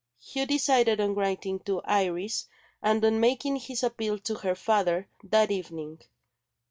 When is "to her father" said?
4.17-5.07